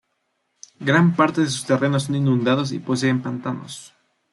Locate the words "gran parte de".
0.79-1.47